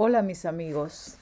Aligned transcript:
Hola 0.00 0.22
mis 0.22 0.44
amigos, 0.44 1.18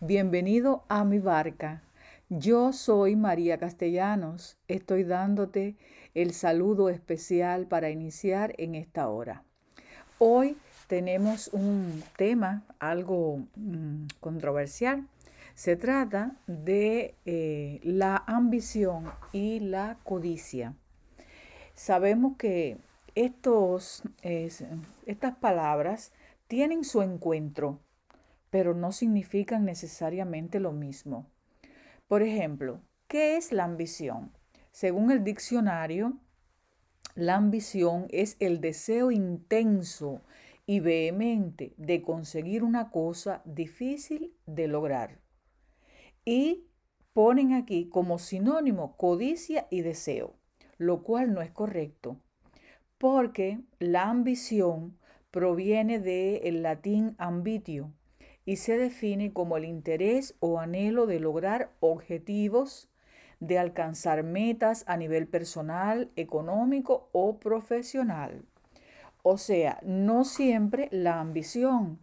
bienvenido 0.00 0.84
a 0.88 1.02
mi 1.02 1.18
barca. 1.18 1.80
Yo 2.28 2.74
soy 2.74 3.16
María 3.16 3.56
Castellanos. 3.56 4.58
Estoy 4.68 5.04
dándote 5.04 5.76
el 6.12 6.34
saludo 6.34 6.90
especial 6.90 7.66
para 7.66 7.88
iniciar 7.88 8.54
en 8.58 8.74
esta 8.74 9.08
hora. 9.08 9.44
Hoy 10.18 10.58
tenemos 10.88 11.48
un 11.54 12.02
tema 12.18 12.64
algo 12.80 13.46
mm, 13.56 14.08
controversial. 14.20 15.08
Se 15.54 15.76
trata 15.76 16.36
de 16.46 17.14
eh, 17.24 17.80
la 17.82 18.24
ambición 18.26 19.10
y 19.32 19.60
la 19.60 19.96
codicia. 20.04 20.74
Sabemos 21.72 22.36
que 22.36 22.76
estos, 23.14 24.02
estas 24.22 25.34
palabras 25.36 26.12
tienen 26.46 26.84
su 26.84 27.00
encuentro 27.00 27.80
pero 28.50 28.74
no 28.74 28.92
significan 28.92 29.64
necesariamente 29.64 30.60
lo 30.60 30.72
mismo. 30.72 31.30
Por 32.06 32.22
ejemplo, 32.22 32.80
¿qué 33.06 33.36
es 33.36 33.52
la 33.52 33.64
ambición? 33.64 34.32
Según 34.70 35.10
el 35.10 35.24
diccionario, 35.24 36.18
la 37.14 37.34
ambición 37.34 38.06
es 38.10 38.36
el 38.38 38.60
deseo 38.60 39.10
intenso 39.10 40.22
y 40.66 40.80
vehemente 40.80 41.74
de 41.76 42.02
conseguir 42.02 42.62
una 42.62 42.90
cosa 42.90 43.42
difícil 43.44 44.36
de 44.46 44.68
lograr. 44.68 45.20
Y 46.24 46.68
ponen 47.12 47.54
aquí 47.54 47.88
como 47.88 48.18
sinónimo 48.18 48.96
codicia 48.96 49.66
y 49.70 49.80
deseo, 49.80 50.36
lo 50.76 51.02
cual 51.02 51.34
no 51.34 51.42
es 51.42 51.50
correcto, 51.50 52.20
porque 52.98 53.60
la 53.78 54.10
ambición 54.10 54.98
proviene 55.30 55.98
del 55.98 56.62
latín 56.62 57.16
ambitio, 57.18 57.92
y 58.48 58.56
se 58.56 58.78
define 58.78 59.34
como 59.34 59.58
el 59.58 59.66
interés 59.66 60.34
o 60.40 60.58
anhelo 60.58 61.04
de 61.04 61.20
lograr 61.20 61.70
objetivos, 61.80 62.88
de 63.40 63.58
alcanzar 63.58 64.22
metas 64.22 64.84
a 64.86 64.96
nivel 64.96 65.28
personal, 65.28 66.10
económico 66.16 67.10
o 67.12 67.40
profesional. 67.40 68.46
O 69.22 69.36
sea, 69.36 69.78
no 69.82 70.24
siempre 70.24 70.88
la 70.92 71.20
ambición 71.20 71.98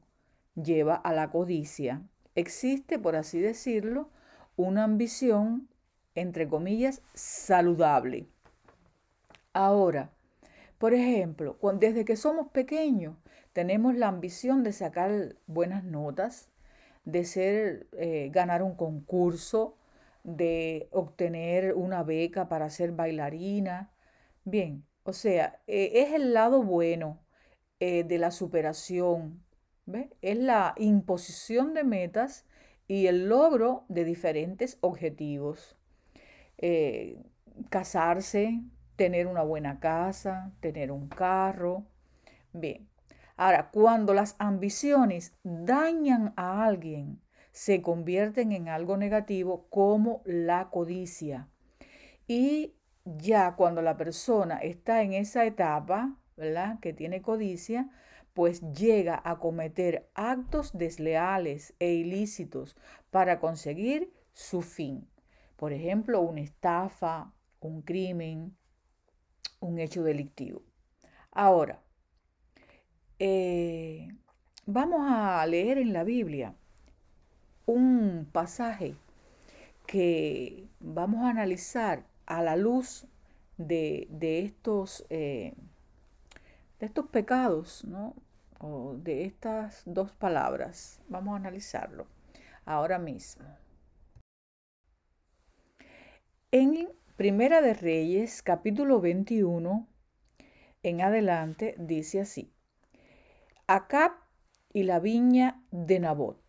lleva 0.54 0.94
a 0.94 1.14
la 1.14 1.32
codicia. 1.32 2.04
Existe, 2.36 3.00
por 3.00 3.16
así 3.16 3.40
decirlo, 3.40 4.12
una 4.56 4.84
ambición, 4.84 5.68
entre 6.14 6.48
comillas, 6.48 7.02
saludable. 7.16 8.28
Ahora, 9.52 10.12
por 10.78 10.94
ejemplo, 10.94 11.58
desde 11.80 12.06
que 12.06 12.16
somos 12.16 12.50
pequeños, 12.50 13.16
tenemos 13.56 13.96
la 13.96 14.10
ambición 14.10 14.64
de 14.64 14.74
sacar 14.74 15.38
buenas 15.48 15.86
notas, 15.86 16.50
de 17.06 17.24
ser, 17.24 17.88
eh, 17.94 18.30
ganar 18.34 18.62
un 18.62 18.76
concurso, 18.76 19.78
de 20.26 20.90
obtener 20.92 21.74
una 21.74 22.04
beca 22.04 22.50
para 22.50 22.70
ser 22.70 22.92
bailarina. 22.92 23.94
Bien, 24.44 24.84
o 25.04 25.14
sea, 25.14 25.62
eh, 25.68 25.92
es 25.96 26.14
el 26.14 26.34
lado 26.34 26.64
bueno 26.64 27.22
eh, 27.80 28.04
de 28.04 28.18
la 28.18 28.32
superación, 28.32 29.42
es 30.22 30.38
la 30.38 30.74
imposición 30.78 31.74
de 31.74 31.86
metas 31.86 32.46
y 32.90 33.08
el 33.08 33.30
logro 33.30 33.86
de 33.88 34.04
diferentes 34.04 34.78
objetivos. 34.82 35.78
casarse, 37.70 38.62
tener 38.98 39.28
una 39.28 39.44
buena 39.44 39.80
casa, 39.80 40.52
tener 40.60 40.92
un 40.92 41.08
carro. 41.08 41.86
Bien, 42.54 42.88
Ahora, 43.38 43.70
cuando 43.72 44.14
las 44.14 44.36
ambiciones 44.40 45.36
dañan 45.44 46.34
a 46.38 46.66
alguien, 46.66 47.22
se 47.52 47.82
convierten 47.82 48.52
en 48.52 48.70
algo 48.70 48.98
negativo 48.98 49.68
como 49.70 50.22
la 50.26 50.70
codicia. 50.70 51.50
Y 52.28 52.76
ya 53.06 53.56
cuando 53.56 53.82
la 53.82 53.98
persona 53.98 54.58
está 54.58 55.04
en 55.04 55.14
esa 55.14 55.46
etapa, 55.46 56.18
¿verdad? 56.36 56.80
Que 56.80 56.94
tiene 56.94 57.22
codicia, 57.22 57.90
pues 58.34 58.62
llega 58.74 59.22
a 59.24 59.40
cometer 59.40 60.10
actos 60.16 60.78
desleales 60.78 61.74
e 61.80 61.94
ilícitos 61.94 62.76
para 63.10 63.40
conseguir 63.40 64.12
su 64.34 64.62
fin. 64.62 65.08
Por 65.56 65.72
ejemplo, 65.72 66.20
una 66.20 66.42
estafa, 66.42 67.34
un 67.62 67.82
crimen, 67.82 68.58
un 69.62 69.80
hecho 69.80 70.04
delictivo. 70.04 70.62
Ahora, 71.32 71.85
eh, 73.20 74.08
vamos 74.66 75.02
a 75.10 75.46
leer 75.46 75.78
en 75.78 75.94
la 75.94 76.04
Biblia 76.04 76.56
un 77.66 78.28
pasaje 78.32 78.96
que 79.88 80.68
vamos 80.80 81.24
a 81.24 81.30
analizar 81.30 82.06
a 82.26 82.42
la 82.42 82.56
luz 82.56 83.08
de, 83.58 84.08
estos, 84.44 85.06
eh, 85.10 85.54
de 86.80 86.86
estos 86.86 87.08
pecados, 87.08 87.86
¿no? 87.86 88.16
O 88.60 88.96
de 88.98 89.26
estas 89.26 89.84
dos 89.86 90.12
palabras. 90.12 91.02
Vamos 91.08 91.34
a 91.34 91.38
analizarlo 91.38 92.08
ahora 92.66 93.00
mismo. 93.00 93.46
En 96.52 96.90
Primera 97.16 97.62
de 97.62 97.74
Reyes, 97.74 98.42
capítulo 98.42 99.00
21, 99.00 99.88
en 100.84 101.02
adelante, 101.02 101.76
dice 101.78 102.22
así. 102.22 102.55
Acab 103.68 104.12
y 104.74 104.84
la 104.84 105.00
viña 105.00 105.64
de 105.72 106.00
Nabot. 106.00 106.40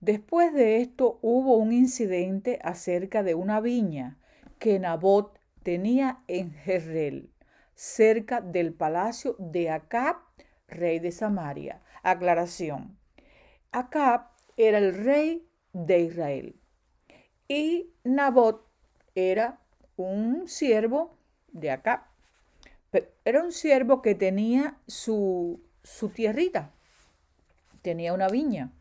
Después 0.00 0.52
de 0.52 0.80
esto 0.80 1.18
hubo 1.22 1.56
un 1.56 1.72
incidente 1.72 2.60
acerca 2.62 3.22
de 3.22 3.34
una 3.34 3.60
viña 3.60 4.18
que 4.58 4.78
Nabot 4.78 5.36
tenía 5.64 6.22
en 6.28 6.52
Jezreel, 6.52 7.30
cerca 7.74 8.40
del 8.40 8.72
palacio 8.72 9.34
de 9.38 9.70
Acab, 9.70 10.16
rey 10.68 11.00
de 11.00 11.10
Samaria. 11.10 11.82
Aclaración. 12.02 12.98
Acab 13.72 14.28
era 14.56 14.78
el 14.78 14.94
rey 14.94 15.48
de 15.72 16.00
Israel 16.02 16.56
y 17.48 17.90
Nabot 18.04 18.64
era 19.16 19.58
un 19.96 20.46
siervo 20.46 21.16
de 21.48 21.70
Acab. 21.70 22.02
Era 23.24 23.42
un 23.42 23.50
siervo 23.50 24.02
que 24.02 24.14
tenía 24.14 24.78
su 24.86 25.60
su 25.84 26.08
tierrita. 26.08 26.72
Tenía 27.82 28.12
una 28.12 28.28
viña. 28.28 28.72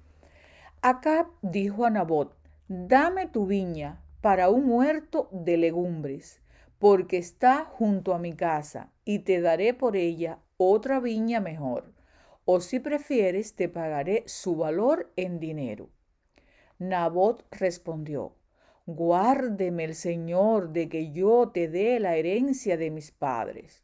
Acá 0.81 1.29
dijo 1.41 1.85
a 1.85 1.91
Nabot, 1.91 2.35
dame 2.67 3.27
tu 3.27 3.45
viña 3.45 4.01
para 4.21 4.49
un 4.49 4.69
huerto 4.69 5.27
de 5.31 5.57
legumbres, 5.57 6.41
porque 6.79 7.17
está 7.17 7.65
junto 7.65 8.13
a 8.13 8.19
mi 8.19 8.33
casa, 8.33 8.91
y 9.05 9.19
te 9.19 9.41
daré 9.41 9.73
por 9.73 9.95
ella 9.95 10.39
otra 10.57 10.99
viña 10.99 11.41
mejor, 11.41 11.93
o 12.45 12.61
si 12.61 12.79
prefieres 12.79 13.55
te 13.55 13.69
pagaré 13.69 14.23
su 14.25 14.55
valor 14.55 15.11
en 15.15 15.39
dinero. 15.39 15.89
Nabot 16.79 17.45
respondió, 17.51 18.35
Guárdeme 18.85 19.85
el 19.85 19.95
Señor 19.95 20.73
de 20.73 20.89
que 20.89 21.11
yo 21.11 21.51
te 21.53 21.69
dé 21.69 21.99
la 22.01 22.15
herencia 22.15 22.75
de 22.75 22.91
mis 22.91 23.11
padres. 23.11 23.83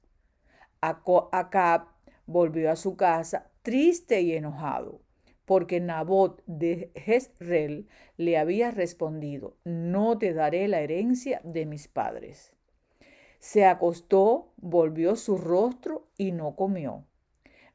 Acab 0.82 1.88
volvió 2.30 2.70
a 2.72 2.76
su 2.76 2.96
casa 2.96 3.50
triste 3.64 4.22
y 4.22 4.34
enojado, 4.34 5.02
porque 5.46 5.80
Nabot 5.80 6.44
de 6.46 6.92
Jezreel 6.96 7.88
le 8.18 8.38
había 8.38 8.70
respondido, 8.70 9.58
no 9.64 10.20
te 10.20 10.34
daré 10.34 10.68
la 10.68 10.82
herencia 10.82 11.42
de 11.44 11.66
mis 11.66 11.88
padres. 11.88 12.54
Se 13.40 13.66
acostó, 13.66 14.54
volvió 14.58 15.16
su 15.16 15.40
rostro 15.40 16.08
y 16.18 16.32
no 16.32 16.56
comió. 16.56 17.06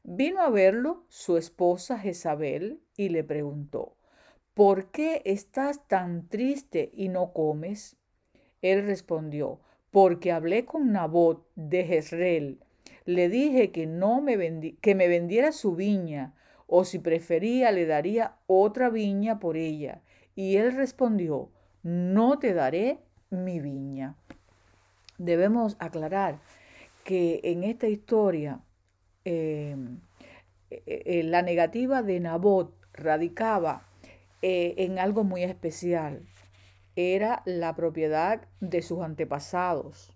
Vino 0.03 0.39
a 0.39 0.49
verlo 0.49 1.03
su 1.09 1.35
esposa 1.35 1.99
Jezabel 1.99 2.79
y 2.95 3.09
le 3.09 3.25
preguntó, 3.25 3.97
¿por 4.53 4.89
qué 4.91 5.21
estás 5.25 5.85
tan 5.87 6.29
triste 6.29 6.91
y 6.93 7.09
no 7.09 7.33
comes? 7.33 7.97
Él 8.61 8.85
respondió, 8.85 9.59
porque 9.91 10.31
hablé 10.31 10.63
con 10.63 10.93
Nabot 10.93 11.45
de 11.55 11.83
Jezreel, 11.83 12.59
le 13.05 13.29
dije 13.29 13.71
que, 13.71 13.85
no 13.85 14.21
me 14.21 14.75
que 14.81 14.95
me 14.95 15.07
vendiera 15.07 15.51
su 15.51 15.75
viña, 15.75 16.33
o 16.67 16.83
si 16.83 16.99
prefería 16.99 17.71
le 17.71 17.85
daría 17.85 18.35
otra 18.47 18.89
viña 18.89 19.39
por 19.39 19.57
ella. 19.57 20.01
Y 20.35 20.57
él 20.57 20.75
respondió, 20.75 21.49
no 21.83 22.39
te 22.39 22.53
daré 22.53 22.99
mi 23.29 23.59
viña. 23.59 24.15
Debemos 25.17 25.77
aclarar 25.79 26.39
que 27.03 27.39
en 27.43 27.63
esta 27.63 27.87
historia 27.87 28.59
em, 29.23 29.99
eh, 30.71 30.81
eh, 30.85 31.23
la 31.23 31.41
negativa 31.43 32.01
de 32.01 32.19
Nabot 32.19 32.75
radicaba 32.93 33.87
eh, 34.41 34.73
en 34.77 34.97
algo 34.99 35.23
muy 35.23 35.43
especial. 35.43 36.25
Era 36.95 37.43
la 37.45 37.75
propiedad 37.75 38.47
de 38.59 38.81
sus 38.81 39.01
antepasados 39.01 40.14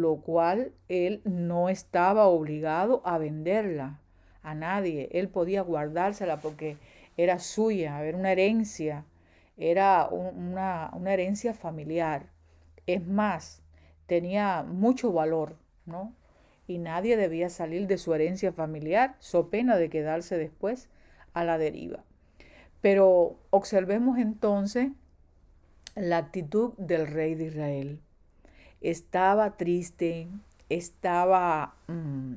lo 0.00 0.16
cual 0.16 0.72
él 0.88 1.20
no 1.24 1.68
estaba 1.68 2.26
obligado 2.26 3.02
a 3.04 3.18
venderla. 3.18 3.98
a 4.42 4.54
nadie. 4.54 5.08
Él 5.12 5.28
podía 5.28 5.62
guardársela 5.62 6.40
porque 6.40 6.76
era 7.16 7.38
suya, 7.38 8.04
era 8.04 8.18
una 8.18 8.32
herencia, 8.32 9.04
era 9.56 10.08
una, 10.08 10.90
una 10.94 11.12
herencia 11.12 11.54
familiar. 11.54 12.26
Es 12.86 13.06
más, 13.06 13.62
tenía 14.06 14.64
mucho 14.64 15.12
valor, 15.12 15.56
¿no? 15.86 16.12
Y 16.66 16.78
nadie 16.78 17.16
debía 17.16 17.50
salir 17.50 17.86
de 17.86 17.98
su 17.98 18.14
herencia 18.14 18.52
familiar, 18.52 19.16
so 19.20 19.48
pena 19.48 19.76
de 19.76 19.90
quedarse 19.90 20.36
después 20.38 20.88
a 21.34 21.44
la 21.44 21.58
deriva. 21.58 22.04
Pero 22.80 23.38
observemos 23.50 24.18
entonces 24.18 24.90
la 25.94 26.18
actitud 26.18 26.72
del 26.78 27.06
rey 27.06 27.34
de 27.34 27.44
Israel. 27.44 28.00
Estaba 28.82 29.56
triste, 29.56 30.28
estaba, 30.68 31.76
mm, 31.86 32.34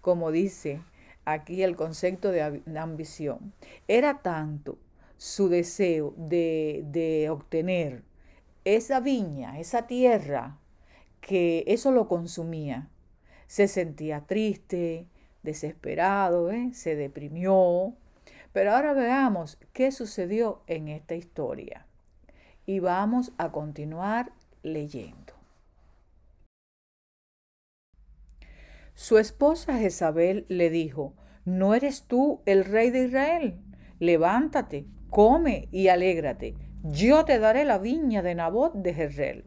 como 0.00 0.30
dice 0.30 0.80
aquí 1.24 1.62
el 1.62 1.76
concepto 1.76 2.30
de 2.30 2.62
ambición, 2.78 3.52
era 3.86 4.22
tanto 4.22 4.78
su 5.18 5.48
deseo 5.48 6.14
de, 6.16 6.84
de 6.86 7.28
obtener 7.28 8.02
esa 8.64 9.00
viña, 9.00 9.58
esa 9.58 9.86
tierra, 9.86 10.58
que 11.20 11.64
eso 11.66 11.90
lo 11.90 12.08
consumía. 12.08 12.88
Se 13.46 13.66
sentía 13.66 14.26
triste, 14.26 15.06
desesperado, 15.42 16.50
¿eh? 16.50 16.70
se 16.72 16.96
deprimió. 16.96 17.94
Pero 18.52 18.72
ahora 18.72 18.92
veamos 18.92 19.58
qué 19.72 19.92
sucedió 19.92 20.62
en 20.66 20.88
esta 20.88 21.14
historia. 21.14 21.86
Y 22.66 22.80
vamos 22.80 23.32
a 23.38 23.50
continuar 23.50 24.32
leyendo. 24.62 25.27
Su 29.00 29.18
esposa 29.18 29.78
Jezabel 29.78 30.44
le 30.48 30.70
dijo, 30.70 31.14
¿no 31.44 31.74
eres 31.74 32.08
tú 32.08 32.42
el 32.46 32.64
rey 32.64 32.90
de 32.90 33.04
Israel? 33.04 33.60
Levántate, 34.00 34.86
come 35.08 35.68
y 35.70 35.86
alégrate. 35.86 36.56
Yo 36.82 37.24
te 37.24 37.38
daré 37.38 37.64
la 37.64 37.78
viña 37.78 38.22
de 38.22 38.34
Nabot 38.34 38.74
de 38.74 38.94
Jezreel. 38.94 39.44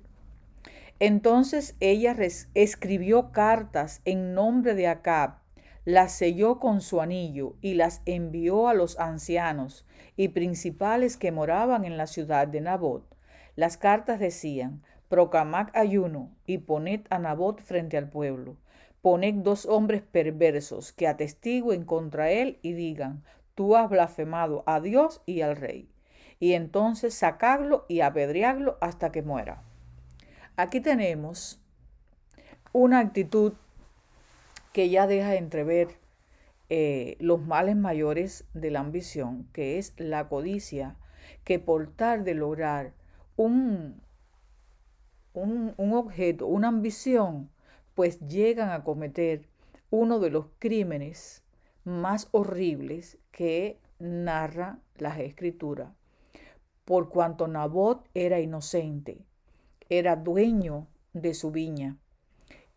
Entonces 1.00 1.76
ella 1.82 2.16
escribió 2.54 3.34
cartas 3.34 4.00
en 4.06 4.34
nombre 4.34 4.74
de 4.74 4.88
Acab, 4.88 5.40
las 5.84 6.14
selló 6.14 6.58
con 6.58 6.80
su 6.80 7.02
anillo 7.02 7.58
y 7.60 7.74
las 7.74 8.04
envió 8.06 8.70
a 8.70 8.74
los 8.74 8.98
ancianos 9.02 9.86
y 10.16 10.30
principales 10.30 11.18
que 11.18 11.34
moraban 11.34 11.84
en 11.84 11.98
la 11.98 12.08
ciudad 12.08 12.48
de 12.48 12.62
Nabot. 12.62 13.04
Las 13.58 13.76
cartas 13.76 14.22
decían, 14.22 14.82
proclamad 15.10 15.68
ayuno 15.74 16.32
y 16.46 16.60
poned 16.60 17.02
a 17.10 17.20
Nabot 17.20 17.60
frente 17.60 17.98
al 17.98 18.10
pueblo 18.10 18.56
poned 19.02 19.36
dos 19.36 19.66
hombres 19.66 20.04
perversos 20.04 20.92
que 20.92 21.08
atestiguen 21.08 21.86
contra 21.86 22.32
él 22.32 22.60
y 22.62 22.74
digan, 22.74 23.24
tú 23.56 23.76
has 23.76 23.90
blasfemado 23.90 24.64
a 24.66 24.80
Dios 24.80 25.22
y 25.26 25.42
al 25.42 25.56
rey. 25.56 25.90
Y 26.40 26.54
entonces 26.54 27.14
sacadlo 27.14 27.86
y 27.88 28.02
apedrearlo 28.02 28.78
hasta 28.82 29.12
que 29.12 29.22
muera. 29.22 29.64
Aquí 30.56 30.82
tenemos 30.82 31.60
una 32.74 33.00
actitud 33.00 33.54
que 34.74 34.90
ya 34.90 35.08
deja 35.08 35.36
entrever 35.36 35.98
eh, 36.70 37.18
los 37.20 37.42
males 37.42 37.76
mayores 37.76 38.46
de 38.54 38.72
la 38.72 38.80
ambición, 38.80 39.48
que 39.52 39.78
es 39.78 39.94
la 39.98 40.30
codicia, 40.30 40.96
que 41.44 41.60
por 41.60 41.88
tal 41.88 42.24
de 42.24 42.34
lograr 42.34 42.94
un, 43.36 44.02
un 45.34 45.94
objeto, 45.94 46.48
una 46.48 46.70
ambición, 46.70 47.50
pues 47.96 48.20
llegan 48.28 48.70
a 48.70 48.84
cometer 48.84 49.48
uno 49.90 50.20
de 50.20 50.30
los 50.30 50.46
crímenes 50.60 51.44
más 51.84 52.28
horribles 52.32 53.18
que 53.32 53.78
narra 54.00 54.80
las 54.98 55.20
escrituras. 55.20 55.90
Por 56.86 57.10
cuanto 57.10 57.48
Nabot 57.48 58.08
era 58.14 58.40
inocente, 58.40 59.20
era 59.90 60.16
dueño 60.16 60.88
de 61.14 61.34
su 61.34 61.52
viña 61.52 61.98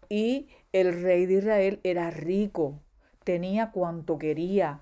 y 0.08 0.48
el 0.72 1.02
rey 1.02 1.26
de 1.26 1.34
Israel 1.34 1.80
era 1.82 2.10
rico, 2.10 2.80
tenía 3.24 3.70
cuanto 3.70 4.18
quería, 4.18 4.80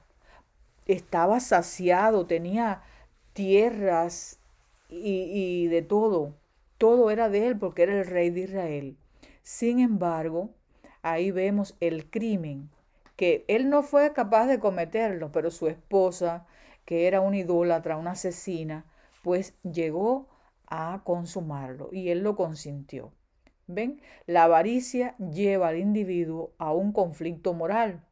estaba 0.87 1.40
saciado, 1.40 2.26
tenía 2.26 2.82
tierras 3.32 4.40
y, 4.88 5.31
y 5.32 5.67
de 5.69 5.82
todo. 5.82 6.34
Todo 6.79 7.11
era 7.11 7.29
de 7.29 7.46
él 7.46 7.58
porque 7.58 7.84
era 7.84 7.99
el 7.99 8.06
rey 8.06 8.31
de 8.31 8.40
Israel. 8.40 8.96
Sin 9.43 9.81
embargo, 9.81 10.50
ahí 11.03 11.31
vemos 11.31 11.77
el 11.81 12.09
crimen, 12.09 12.71
que 13.17 13.44
él 13.49 13.69
no 13.71 13.83
fue 13.83 14.12
capaz 14.12 14.47
de 14.47 14.61
cometerlo, 14.61 15.33
pero 15.33 15.50
su 15.50 15.69
esposa, 15.69 16.47
que 16.85 17.06
era 17.06 17.21
una 17.21 17.39
idólatra, 17.39 17.97
una 17.97 18.12
asesina, 18.12 18.85
pues 19.23 19.55
llegó 19.62 20.29
a 20.67 21.03
consumarlo 21.05 21.89
y 21.93 22.11
él 22.11 22.23
lo 22.23 22.37
consintió. 22.37 23.12
¿Ven? 23.67 24.00
La 24.27 24.44
avaricia 24.44 25.17
lleva 25.19 25.69
al 25.69 25.79
individuo 25.79 26.53
a 26.59 26.73
un 26.73 26.93
conflicto 26.93 27.53
moral, 27.53 28.05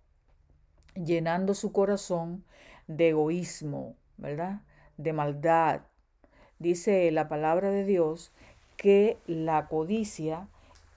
llenando 0.94 1.54
su 1.54 1.72
corazón 1.72 2.44
de 2.86 3.10
egoísmo, 3.10 3.94
¿verdad? 4.16 4.62
De 4.96 5.12
maldad. 5.12 5.82
Dice 6.58 7.10
la 7.10 7.28
palabra 7.28 7.70
de 7.70 7.84
Dios 7.84 8.32
que 8.76 9.18
la 9.26 9.66
codicia 9.66 10.48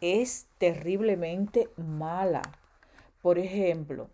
es 0.03 0.47
terriblemente 0.57 1.69
mala. 1.77 2.41
Por 3.21 3.39
ejemplo, 3.39 4.09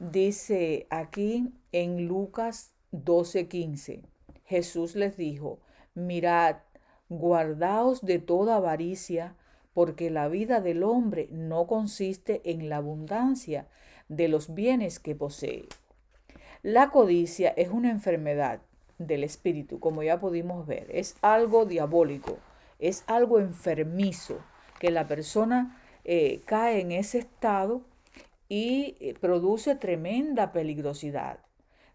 dice 0.00 0.88
aquí 0.90 1.52
en 1.70 2.08
Lucas 2.08 2.72
12:15, 2.90 4.02
Jesús 4.44 4.96
les 4.96 5.16
dijo, 5.16 5.60
mirad, 5.94 6.56
guardaos 7.08 8.04
de 8.04 8.18
toda 8.18 8.56
avaricia, 8.56 9.36
porque 9.72 10.10
la 10.10 10.26
vida 10.26 10.60
del 10.60 10.82
hombre 10.82 11.28
no 11.30 11.68
consiste 11.68 12.40
en 12.50 12.68
la 12.68 12.78
abundancia 12.78 13.68
de 14.08 14.26
los 14.26 14.52
bienes 14.52 14.98
que 14.98 15.14
posee. 15.14 15.68
La 16.64 16.90
codicia 16.90 17.50
es 17.50 17.68
una 17.68 17.92
enfermedad 17.92 18.62
del 18.98 19.22
espíritu, 19.22 19.78
como 19.78 20.02
ya 20.02 20.18
pudimos 20.18 20.66
ver, 20.66 20.88
es 20.90 21.14
algo 21.22 21.66
diabólico, 21.66 22.38
es 22.80 23.04
algo 23.06 23.38
enfermizo 23.38 24.40
que 24.80 24.90
la 24.90 25.06
persona 25.06 25.78
eh, 26.04 26.40
cae 26.46 26.80
en 26.80 26.90
ese 26.90 27.18
estado 27.18 27.82
y 28.48 28.96
eh, 28.98 29.14
produce 29.20 29.76
tremenda 29.76 30.50
peligrosidad. 30.50 31.38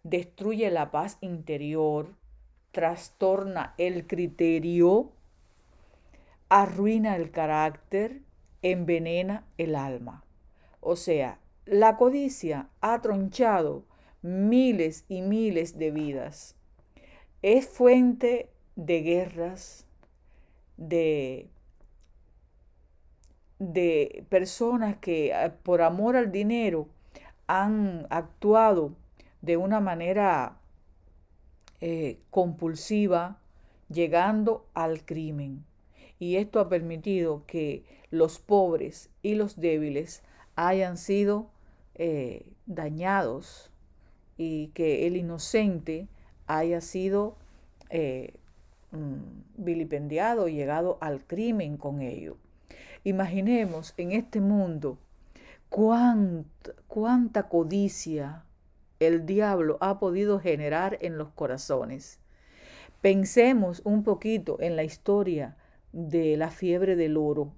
Destruye 0.04 0.70
la 0.70 0.92
paz 0.92 1.18
interior, 1.20 2.14
trastorna 2.72 3.74
el 3.78 4.06
criterio, 4.06 5.12
arruina 6.48 7.16
el 7.16 7.32
carácter, 7.32 8.22
envenena 8.62 9.46
el 9.58 9.76
alma. 9.76 10.24
O 10.80 10.96
sea, 10.96 11.40
la 11.66 11.98
codicia 11.98 12.70
ha 12.82 13.02
tronchado 13.02 13.84
miles 14.22 15.06
y 15.10 15.22
miles 15.22 15.80
de 15.80 15.90
vidas. 15.90 16.56
Es 17.42 17.68
fuente 17.68 18.52
de 18.76 19.02
guerras, 19.02 19.88
de 20.78 21.50
de 23.74 24.26
personas 24.30 24.98
que 24.98 25.32
eh, 25.32 25.52
por 25.64 25.82
amor 25.82 26.16
al 26.16 26.32
dinero 26.32 26.88
han 27.48 28.06
actuado 28.10 28.94
de 29.42 29.58
una 29.58 29.80
manera 29.80 30.58
eh, 31.82 32.20
compulsiva, 32.30 33.40
llegando 33.90 34.68
al 34.74 35.06
crimen. 35.06 35.66
Y 36.20 36.38
esto 36.38 36.60
ha 36.60 36.70
permitido 36.70 37.44
que 37.46 37.84
los 38.10 38.40
pobres 38.40 39.10
y 39.22 39.36
los 39.36 39.60
débiles 39.60 40.24
hayan 40.56 40.98
sido 40.98 41.50
eh, 41.96 42.52
dañados 42.66 43.72
y 44.38 44.68
que 44.70 45.08
el 45.08 45.18
inocente 45.18 46.08
haya 46.48 46.82
sido 46.82 47.38
mm, 48.92 49.18
vilipendiado 49.58 50.48
y 50.48 50.56
llegado 50.56 50.98
al 51.02 51.26
crimen 51.26 51.78
con 51.78 52.02
ello. 52.02 52.38
Imaginemos 53.06 53.94
en 53.98 54.12
este 54.14 54.42
mundo 54.42 54.98
cuánta, 55.70 56.72
cuánta 56.88 57.48
codicia 57.48 58.44
el 59.00 59.28
diablo 59.28 59.78
ha 59.80 60.00
podido 60.00 60.40
generar 60.40 60.98
en 61.02 61.20
los 61.20 61.30
corazones. 61.30 62.20
Pensemos 63.02 63.84
un 63.86 64.04
poquito 64.04 64.60
en 64.60 64.76
la 64.76 64.84
historia 64.84 65.56
de 65.94 66.36
la 66.36 66.50
fiebre 66.50 66.96
del 66.96 67.16
oro. 67.16 67.54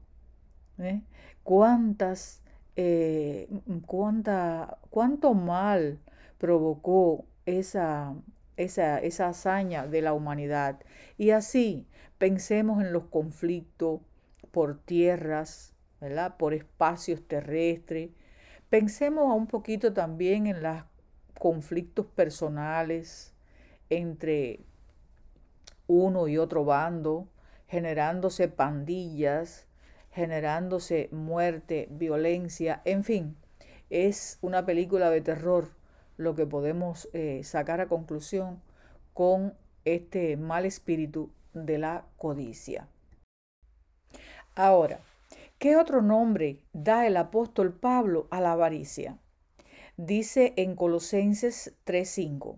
¿eh? 0.79 1.01
¿Cuántas, 1.43 2.41
eh, 2.75 3.47
cuánta, 3.85 4.79
cuánto 4.89 5.33
mal 5.33 5.99
provocó 6.39 7.23
esa, 7.45 8.15
esa, 8.57 8.99
esa 8.99 9.29
hazaña 9.29 9.87
de 9.87 10.01
la 10.01 10.11
humanidad? 10.11 10.81
Y 11.17 11.29
así 11.29 11.87
pensemos 12.17 12.83
en 12.83 12.91
los 12.91 13.05
conflictos, 13.05 14.01
por 14.51 14.79
tierras, 14.79 15.73
¿verdad? 16.01 16.37
por 16.37 16.53
espacios 16.53 17.21
terrestres. 17.27 18.11
Pensemos 18.69 19.35
un 19.35 19.47
poquito 19.47 19.93
también 19.93 20.47
en 20.47 20.61
las 20.61 20.85
conflictos 21.39 22.05
personales 22.05 23.33
entre 23.89 24.61
uno 25.87 26.27
y 26.27 26.37
otro 26.37 26.65
bando, 26.65 27.27
generándose 27.67 28.47
pandillas, 28.47 29.67
generándose 30.11 31.09
muerte, 31.11 31.87
violencia, 31.91 32.81
en 32.85 33.03
fin, 33.03 33.37
es 33.89 34.37
una 34.41 34.65
película 34.65 35.09
de 35.09 35.21
terror 35.21 35.69
lo 36.17 36.35
que 36.35 36.45
podemos 36.45 37.09
eh, 37.13 37.41
sacar 37.43 37.79
a 37.79 37.87
conclusión 37.87 38.61
con 39.13 39.53
este 39.85 40.35
mal 40.35 40.65
espíritu 40.65 41.31
de 41.53 41.77
la 41.77 42.05
codicia. 42.17 42.87
Ahora, 44.59 45.01
¿qué 45.59 45.75
otro 45.75 46.01
nombre 46.01 46.63
da 46.73 47.05
el 47.05 47.15
apóstol 47.17 47.73
Pablo 47.73 48.25
a 48.31 48.41
la 48.41 48.53
avaricia? 48.53 49.19
Dice 49.97 50.53
en 50.55 50.75
Colosenses 50.75 51.75
3:5, 51.85 52.57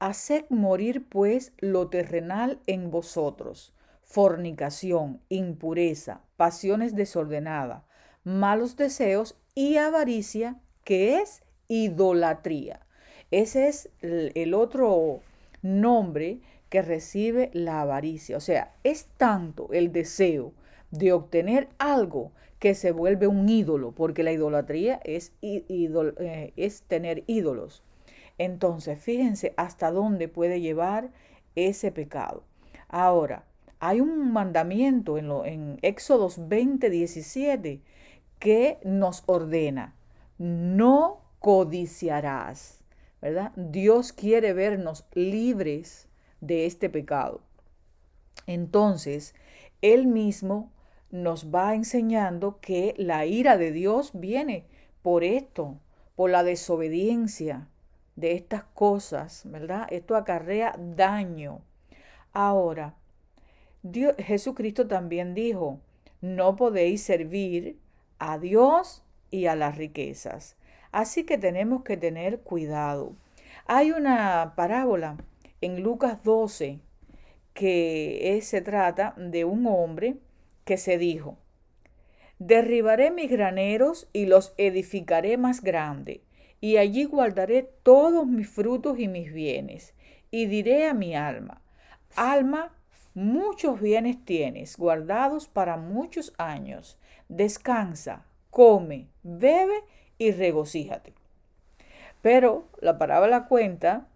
Haced 0.00 0.44
morir 0.50 1.08
pues 1.08 1.54
lo 1.56 1.88
terrenal 1.88 2.60
en 2.66 2.90
vosotros, 2.90 3.72
fornicación, 4.04 5.22
impureza, 5.30 6.20
pasiones 6.36 6.94
desordenadas, 6.94 7.84
malos 8.22 8.76
deseos 8.76 9.40
y 9.54 9.78
avaricia, 9.78 10.60
que 10.84 11.20
es 11.20 11.42
idolatría. 11.68 12.86
Ese 13.30 13.68
es 13.68 13.88
el 14.02 14.52
otro 14.52 15.20
nombre 15.62 16.42
que 16.68 16.82
recibe 16.82 17.50
la 17.54 17.80
avaricia. 17.80 18.36
O 18.36 18.40
sea, 18.40 18.74
es 18.84 19.06
tanto 19.16 19.72
el 19.72 19.90
deseo 19.90 20.52
de 20.90 21.12
obtener 21.12 21.68
algo 21.78 22.32
que 22.58 22.74
se 22.74 22.92
vuelve 22.92 23.26
un 23.26 23.48
ídolo, 23.48 23.92
porque 23.92 24.22
la 24.22 24.32
idolatría 24.32 25.00
es, 25.04 25.32
eh, 25.42 26.52
es 26.56 26.82
tener 26.82 27.24
ídolos. 27.26 27.82
Entonces, 28.38 28.98
fíjense 29.00 29.54
hasta 29.56 29.90
dónde 29.90 30.28
puede 30.28 30.60
llevar 30.60 31.10
ese 31.56 31.90
pecado. 31.90 32.44
Ahora, 32.88 33.44
hay 33.80 34.00
un 34.00 34.32
mandamiento 34.32 35.16
en, 35.16 35.30
en 35.46 35.78
Éxodos 35.82 36.48
20, 36.48 36.90
17 36.90 37.80
que 38.38 38.78
nos 38.84 39.22
ordena, 39.26 39.94
no 40.38 41.20
codiciarás, 41.38 42.84
¿verdad? 43.22 43.52
Dios 43.56 44.12
quiere 44.12 44.52
vernos 44.52 45.06
libres 45.14 46.08
de 46.40 46.66
este 46.66 46.90
pecado. 46.90 47.40
Entonces, 48.46 49.34
Él 49.82 50.06
mismo 50.06 50.72
nos 51.10 51.54
va 51.54 51.74
enseñando 51.74 52.60
que 52.60 52.94
la 52.96 53.26
ira 53.26 53.56
de 53.56 53.72
Dios 53.72 54.12
viene 54.14 54.64
por 55.02 55.24
esto, 55.24 55.78
por 56.14 56.30
la 56.30 56.42
desobediencia 56.42 57.68
de 58.16 58.32
estas 58.32 58.64
cosas, 58.64 59.42
¿verdad? 59.46 59.86
Esto 59.90 60.16
acarrea 60.16 60.74
daño. 60.78 61.62
Ahora, 62.32 62.94
Jesucristo 64.18 64.86
también 64.86 65.34
dijo, 65.34 65.80
no 66.20 66.56
podéis 66.56 67.02
servir 67.02 67.78
a 68.18 68.38
Dios 68.38 69.02
y 69.30 69.46
a 69.46 69.56
las 69.56 69.78
riquezas. 69.78 70.56
Así 70.92 71.24
que 71.24 71.38
tenemos 71.38 71.82
que 71.82 71.96
tener 71.96 72.40
cuidado. 72.40 73.14
Hay 73.66 73.92
una 73.92 74.54
parábola 74.56 75.16
en 75.60 75.82
Lucas 75.82 76.22
12 76.22 76.80
que 77.54 78.38
se 78.42 78.60
trata 78.60 79.14
de 79.16 79.44
un 79.44 79.66
hombre 79.66 80.16
que 80.70 80.76
se 80.76 80.98
dijo, 80.98 81.36
derribaré 82.38 83.10
mis 83.10 83.28
graneros 83.28 84.08
y 84.12 84.26
los 84.26 84.54
edificaré 84.56 85.36
más 85.36 85.62
grande, 85.62 86.22
y 86.60 86.76
allí 86.76 87.06
guardaré 87.06 87.68
todos 87.82 88.24
mis 88.24 88.48
frutos 88.48 89.00
y 89.00 89.08
mis 89.08 89.32
bienes, 89.32 89.94
y 90.30 90.46
diré 90.46 90.86
a 90.86 90.94
mi 90.94 91.16
alma, 91.16 91.60
alma, 92.14 92.72
muchos 93.14 93.80
bienes 93.80 94.24
tienes 94.24 94.76
guardados 94.76 95.48
para 95.48 95.76
muchos 95.76 96.34
años, 96.38 97.00
descansa, 97.28 98.24
come, 98.50 99.08
bebe 99.24 99.82
y 100.18 100.30
regocíjate. 100.30 101.14
Pero 102.22 102.68
la 102.80 102.96
parábola 102.96 103.48
cuenta 103.48 104.06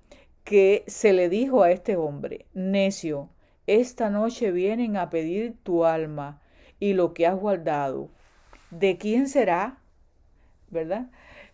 que 0.44 0.84
se 0.86 1.14
le 1.14 1.28
dijo 1.28 1.64
a 1.64 1.72
este 1.72 1.96
hombre, 1.96 2.46
necio, 2.54 3.28
esta 3.66 4.08
noche 4.08 4.52
vienen 4.52 4.96
a 4.96 5.10
pedir 5.10 5.56
tu 5.64 5.84
alma 5.84 6.40
y 6.80 6.94
lo 6.94 7.14
que 7.14 7.26
has 7.26 7.38
guardado. 7.38 8.08
¿De 8.70 8.98
quién 8.98 9.28
será? 9.28 9.78
¿Verdad? 10.70 11.06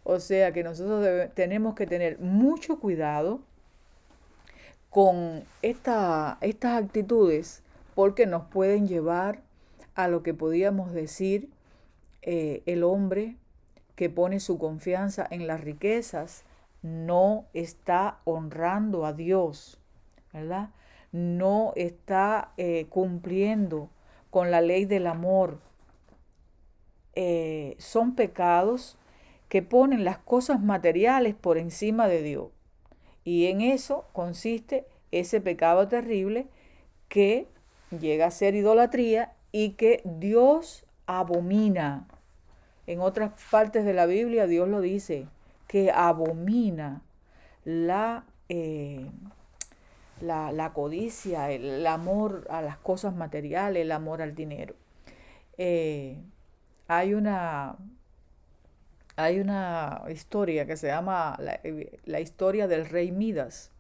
O 0.04 0.18
sea 0.18 0.52
que 0.52 0.64
nosotros 0.64 1.30
tenemos 1.34 1.74
que 1.74 1.86
tener 1.86 2.18
mucho 2.18 2.80
cuidado 2.80 3.40
con 4.88 5.44
estas 5.62 6.36
actitudes 6.62 7.62
porque 7.94 8.26
nos 8.26 8.44
pueden 8.46 8.88
llevar 8.88 9.40
a 9.94 10.08
lo 10.08 10.22
que 10.22 10.34
podíamos 10.34 10.92
decir 10.92 11.50
eh, 12.22 12.62
el 12.66 12.82
hombre 12.82 13.36
que 13.94 14.10
pone 14.10 14.40
su 14.40 14.58
confianza 14.58 15.26
en 15.30 15.46
las 15.46 15.60
riquezas 15.60 16.44
no 16.82 17.44
está 17.52 18.18
honrando 18.24 19.04
a 19.04 19.12
Dios, 19.12 19.78
¿verdad? 20.32 20.70
No 21.12 21.72
está 21.76 22.52
eh, 22.56 22.86
cumpliendo 22.88 23.90
con 24.30 24.50
la 24.50 24.60
ley 24.60 24.84
del 24.84 25.06
amor. 25.06 25.58
Eh, 27.14 27.76
son 27.78 28.14
pecados 28.14 28.96
que 29.48 29.62
ponen 29.62 30.04
las 30.04 30.18
cosas 30.18 30.60
materiales 30.60 31.34
por 31.34 31.58
encima 31.58 32.08
de 32.08 32.22
Dios. 32.22 32.48
Y 33.24 33.46
en 33.46 33.60
eso 33.60 34.08
consiste 34.12 34.86
ese 35.10 35.40
pecado 35.40 35.88
terrible 35.88 36.46
que 37.08 37.48
llega 37.98 38.26
a 38.26 38.30
ser 38.30 38.54
idolatría 38.54 39.32
y 39.52 39.70
que 39.70 40.02
Dios 40.04 40.86
abomina. 41.06 42.06
En 42.86 43.00
otras 43.00 43.32
partes 43.50 43.84
de 43.84 43.92
la 43.92 44.06
Biblia 44.06 44.46
Dios 44.46 44.68
lo 44.68 44.80
dice, 44.80 45.26
que 45.66 45.90
abomina 45.90 47.02
la, 47.64 48.24
eh, 48.48 49.06
la, 50.20 50.72
codicia, 50.74 51.50
el, 51.50 51.86
amor 51.86 52.46
a 52.50 52.62
las 52.62 52.78
cosas 52.78 53.14
materiales, 53.14 53.82
el 53.82 53.92
amor 53.92 54.22
al 54.22 54.34
dinero. 54.34 54.74
Eh, 55.58 56.18
hay 56.88 57.14
una 57.14 57.76
hay 59.16 59.40
una 59.40 60.02
historia 60.08 60.66
que 60.66 60.76
se 60.76 60.86
llama 60.86 61.38
la, 62.04 62.20
historia 62.20 62.68
del 62.68 62.86
rey 62.88 63.12
Midas. 63.12 63.70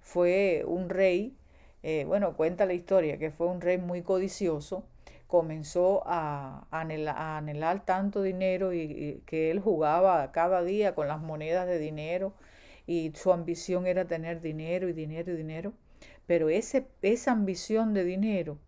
Fue 0.00 0.64
un 0.66 0.88
rey, 0.88 1.36
eh, 1.82 2.04
bueno, 2.06 2.36
cuenta 2.36 2.64
la 2.64 2.72
historia, 2.72 3.18
que 3.18 3.30
fue 3.30 3.48
un 3.48 3.60
rey 3.60 3.78
muy 3.78 4.02
codicioso 4.02 4.84
comenzó 5.28 6.02
a, 6.06 6.66
anhelar, 6.70 7.84
tanto 7.84 8.22
dinero 8.22 8.72
y, 8.72 9.22
que 9.26 9.50
él 9.52 9.60
jugaba 9.60 10.32
cada 10.32 10.64
día 10.64 10.94
con 10.94 11.06
las 11.06 11.20
monedas 11.20 11.66
de 11.68 11.78
dinero 11.78 12.32
y 12.88 13.12
su 13.14 13.34
ambición 13.34 13.86
era 13.86 14.06
tener 14.06 14.40
dinero 14.40 14.88
y 14.88 14.94
dinero 14.94 15.34
y 15.34 15.36
dinero. 15.36 15.74
Pero 16.26 16.48
ese, 16.48 16.88
esa 17.02 17.32
ambición 17.32 17.92
de 17.92 18.02
dinero 18.02 18.58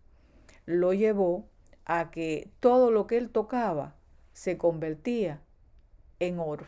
lo 0.67 0.93
llevó 0.93 1.49
a 1.85 2.11
que 2.11 2.51
todo 2.59 2.91
lo 2.91 3.07
que 3.07 3.17
él 3.17 3.31
tocaba 3.31 3.95
se 4.31 4.59
convertía 4.59 5.41
en 6.19 6.37
oro. 6.39 6.67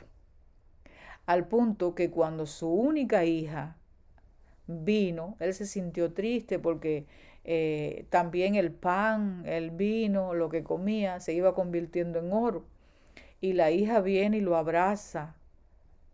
Al 1.27 1.47
punto 1.47 1.93
que 1.93 2.09
cuando 2.09 2.47
su 2.47 2.73
única 2.73 3.23
hija 3.23 3.77
vino, 4.65 5.37
él 5.39 5.53
se 5.53 5.67
sintió 5.67 6.11
triste 6.11 6.57
porque 6.57 7.05
eh, 7.43 8.07
también 8.09 8.55
el 8.55 8.71
pan, 8.71 9.43
el 9.45 9.69
vino, 9.69 10.33
lo 10.33 10.49
que 10.49 10.63
comía, 10.63 11.19
se 11.19 11.33
iba 11.33 11.53
convirtiendo 11.53 12.17
en 12.17 12.33
oro. 12.33 12.65
Y 13.41 13.53
la 13.53 13.69
hija 13.69 14.01
viene 14.01 14.37
y 14.37 14.41
lo 14.41 14.57
abraza. 14.57 15.35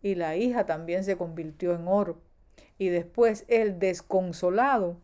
Y 0.02 0.16
la 0.16 0.36
hija 0.36 0.66
también 0.66 1.04
se 1.04 1.18
convirtió 1.18 1.76
en 1.76 1.88
oro. 1.88 2.18
Y 2.78 2.90
después 2.90 3.46
él, 3.48 3.80
desconsolado, 3.80 4.98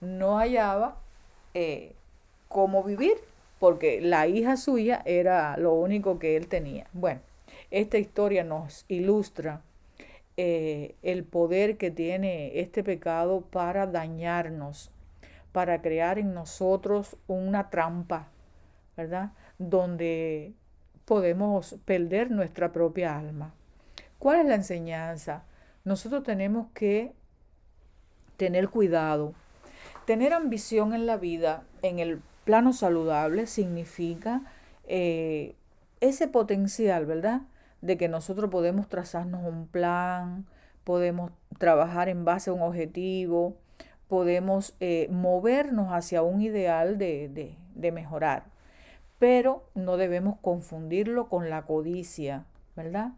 no 0.00 0.38
hallaba 0.38 0.98
eh, 1.54 1.94
cómo 2.48 2.82
vivir, 2.82 3.14
porque 3.58 4.00
la 4.00 4.26
hija 4.26 4.56
suya 4.56 5.02
era 5.04 5.56
lo 5.56 5.74
único 5.74 6.18
que 6.18 6.36
él 6.36 6.48
tenía. 6.48 6.86
Bueno, 6.92 7.20
esta 7.70 7.98
historia 7.98 8.44
nos 8.44 8.84
ilustra 8.88 9.60
eh, 10.36 10.94
el 11.02 11.24
poder 11.24 11.76
que 11.76 11.90
tiene 11.90 12.60
este 12.60 12.82
pecado 12.82 13.42
para 13.42 13.86
dañarnos 13.86 14.90
para 15.52 15.82
crear 15.82 16.18
en 16.18 16.34
nosotros 16.34 17.16
una 17.26 17.70
trampa, 17.70 18.28
¿verdad? 18.96 19.32
Donde 19.58 20.52
podemos 21.04 21.76
perder 21.84 22.30
nuestra 22.30 22.72
propia 22.72 23.18
alma. 23.18 23.54
¿Cuál 24.18 24.40
es 24.40 24.46
la 24.46 24.56
enseñanza? 24.56 25.44
Nosotros 25.84 26.24
tenemos 26.24 26.66
que 26.74 27.12
tener 28.36 28.68
cuidado. 28.68 29.34
Tener 30.06 30.32
ambición 30.32 30.92
en 30.92 31.06
la 31.06 31.16
vida, 31.16 31.62
en 31.82 31.98
el 31.98 32.20
plano 32.44 32.72
saludable, 32.72 33.46
significa 33.46 34.42
eh, 34.86 35.54
ese 36.00 36.26
potencial, 36.28 37.06
¿verdad? 37.06 37.42
De 37.80 37.96
que 37.96 38.08
nosotros 38.08 38.50
podemos 38.50 38.88
trazarnos 38.88 39.44
un 39.44 39.66
plan, 39.68 40.46
podemos 40.82 41.30
trabajar 41.58 42.08
en 42.08 42.24
base 42.24 42.50
a 42.50 42.54
un 42.54 42.62
objetivo, 42.62 43.56
podemos 44.08 44.74
eh, 44.80 45.06
movernos 45.10 45.92
hacia 45.92 46.22
un 46.22 46.40
ideal 46.40 46.98
de, 46.98 47.54
de 47.74 47.92
mejorar, 47.92 48.44
pero 49.18 49.68
no 49.74 49.96
debemos 49.96 50.38
confundirlo 50.40 51.28
con 51.28 51.50
la 51.50 51.62
codicia, 51.66 52.46
¿verdad? 52.74 53.12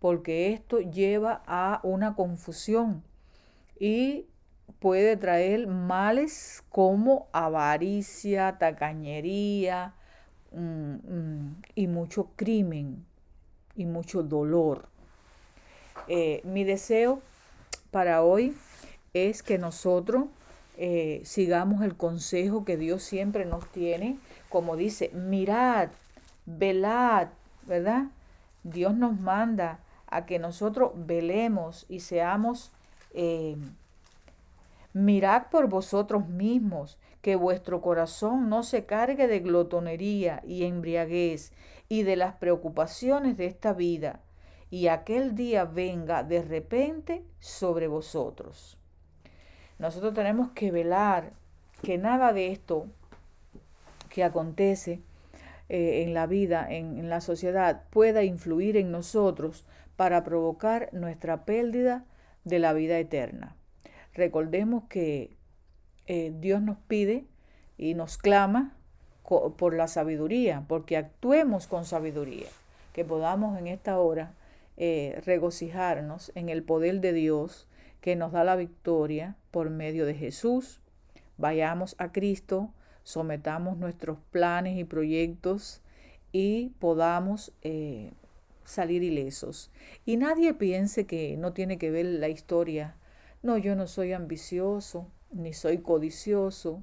Porque 0.00 0.52
esto 0.52 0.78
lleva 0.78 1.42
a 1.46 1.80
una 1.82 2.14
confusión 2.14 3.02
y 3.78 4.26
puede 4.78 5.16
traer 5.16 5.66
males 5.66 6.62
como 6.68 7.28
avaricia, 7.32 8.58
tacañería 8.58 9.94
mm, 10.52 10.94
mm, 10.94 11.62
y 11.74 11.86
mucho 11.86 12.28
crimen 12.36 13.04
y 13.74 13.86
mucho 13.86 14.22
dolor. 14.22 14.88
Eh, 16.08 16.40
mi 16.44 16.64
deseo 16.64 17.20
para 17.90 18.22
hoy 18.22 18.54
es 19.14 19.42
que 19.42 19.58
nosotros 19.58 20.26
eh, 20.76 21.22
sigamos 21.24 21.82
el 21.82 21.96
consejo 21.96 22.64
que 22.64 22.76
Dios 22.76 23.02
siempre 23.02 23.46
nos 23.46 23.66
tiene, 23.72 24.18
como 24.50 24.76
dice, 24.76 25.10
mirad, 25.14 25.88
velad, 26.44 27.28
¿verdad? 27.66 28.04
Dios 28.62 28.94
nos 28.94 29.18
manda 29.18 29.78
a 30.16 30.26
que 30.26 30.38
nosotros 30.38 30.92
velemos 30.94 31.86
y 31.88 32.00
seamos 32.00 32.72
eh, 33.14 33.56
Mirad 34.98 35.48
por 35.50 35.68
vosotros 35.68 36.26
mismos, 36.26 36.96
que 37.20 37.36
vuestro 37.36 37.82
corazón 37.82 38.48
no 38.48 38.62
se 38.62 38.86
cargue 38.86 39.26
de 39.26 39.40
glotonería 39.40 40.40
y 40.46 40.64
embriaguez 40.64 41.52
y 41.90 42.02
de 42.02 42.16
las 42.16 42.36
preocupaciones 42.36 43.36
de 43.36 43.44
esta 43.44 43.74
vida, 43.74 44.20
y 44.70 44.86
aquel 44.86 45.34
día 45.34 45.66
venga 45.66 46.22
de 46.22 46.40
repente 46.40 47.22
sobre 47.40 47.88
vosotros. 47.88 48.78
Nosotros 49.78 50.14
tenemos 50.14 50.52
que 50.52 50.70
velar 50.70 51.34
que 51.82 51.98
nada 51.98 52.32
de 52.32 52.50
esto 52.50 52.86
que 54.08 54.24
acontece 54.24 55.02
eh, 55.68 56.04
en 56.04 56.14
la 56.14 56.26
vida, 56.26 56.66
en, 56.70 56.96
en 56.96 57.10
la 57.10 57.20
sociedad, 57.20 57.82
pueda 57.90 58.22
influir 58.22 58.78
en 58.78 58.90
nosotros 58.90 59.66
para 59.96 60.24
provocar 60.24 60.90
nuestra 60.92 61.44
pérdida 61.44 62.04
de 62.44 62.58
la 62.58 62.72
vida 62.72 62.98
eterna. 62.98 63.56
Recordemos 64.14 64.84
que 64.88 65.36
eh, 66.06 66.32
Dios 66.38 66.62
nos 66.62 66.78
pide 66.78 67.26
y 67.76 67.94
nos 67.94 68.18
clama 68.18 68.76
por 69.24 69.74
la 69.74 69.88
sabiduría, 69.88 70.64
porque 70.68 70.96
actuemos 70.96 71.66
con 71.66 71.84
sabiduría, 71.84 72.46
que 72.92 73.04
podamos 73.04 73.58
en 73.58 73.66
esta 73.66 73.98
hora 73.98 74.32
eh, 74.76 75.20
regocijarnos 75.24 76.30
en 76.34 76.48
el 76.48 76.62
poder 76.62 77.00
de 77.00 77.12
Dios 77.12 77.66
que 78.00 78.14
nos 78.14 78.30
da 78.30 78.44
la 78.44 78.54
victoria 78.54 79.36
por 79.50 79.68
medio 79.68 80.06
de 80.06 80.14
Jesús. 80.14 80.80
Vayamos 81.38 81.96
a 81.98 82.12
Cristo, 82.12 82.70
sometamos 83.02 83.78
nuestros 83.78 84.18
planes 84.30 84.78
y 84.78 84.84
proyectos 84.84 85.82
y 86.30 86.68
podamos 86.78 87.52
eh, 87.62 88.12
salir 88.66 89.02
ilesos. 89.02 89.70
Y 90.04 90.18
nadie 90.18 90.52
piense 90.54 91.06
que 91.06 91.36
no 91.36 91.52
tiene 91.52 91.78
que 91.78 91.90
ver 91.90 92.04
la 92.04 92.28
historia 92.28 92.96
no, 93.46 93.58
yo 93.58 93.76
no 93.76 93.86
soy 93.86 94.12
ambicioso, 94.12 95.06
ni 95.30 95.52
soy 95.52 95.78
codicioso. 95.78 96.82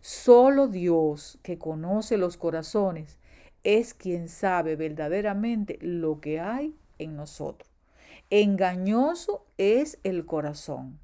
Solo 0.00 0.68
Dios, 0.68 1.40
que 1.42 1.58
conoce 1.58 2.18
los 2.18 2.36
corazones, 2.36 3.18
es 3.64 3.94
quien 3.94 4.28
sabe 4.28 4.76
verdaderamente 4.76 5.76
lo 5.80 6.20
que 6.20 6.38
hay 6.38 6.76
en 6.98 7.16
nosotros. 7.16 7.68
Engañoso 8.30 9.44
es 9.58 9.98
el 10.04 10.24
corazón. 10.24 11.00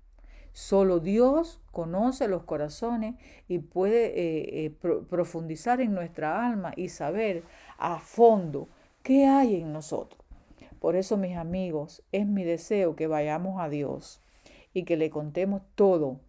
Solo 0.53 1.01
Dios 1.01 1.61
conoce 1.73 2.29
los 2.29 2.45
corazones 2.45 3.17
y 3.49 3.59
puede 3.59 4.07
eh, 4.07 4.67
eh, 4.67 4.71
profundizar 5.11 5.81
en 5.81 5.93
nuestra 5.93 6.47
alma 6.47 6.73
y 6.77 6.89
saber 6.89 7.43
a 7.79 7.99
fondo 7.99 8.69
qué 9.03 9.27
hay 9.27 9.57
en 9.57 9.73
nosotros. 9.73 10.20
Por 10.81 10.97
eso, 10.97 11.17
mis 11.17 11.37
amigos, 11.37 12.03
es 12.11 12.27
mi 12.27 12.43
deseo 12.43 12.97
que 12.97 13.07
vayamos 13.07 13.61
a 13.61 13.69
Dios 13.69 14.21
y 14.73 14.85
que 14.85 14.97
le 14.97 15.11
contemos 15.11 15.63
todo, 15.75 16.21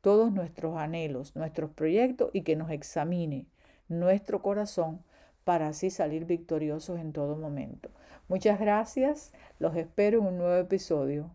todos 0.00 0.32
nuestros 0.32 0.76
anhelos, 0.76 1.36
nuestros 1.36 1.70
proyectos 1.70 2.30
y 2.32 2.42
que 2.42 2.56
nos 2.56 2.70
examine 2.70 3.46
nuestro 3.88 4.42
corazón 4.42 5.02
para 5.44 5.68
así 5.68 5.88
salir 5.90 6.24
victoriosos 6.24 6.98
en 6.98 7.12
todo 7.12 7.36
momento. 7.36 7.90
Muchas 8.28 8.58
gracias, 8.58 9.32
los 9.58 9.76
espero 9.76 10.18
en 10.18 10.26
un 10.26 10.38
nuevo 10.38 10.56
episodio. 10.56 11.30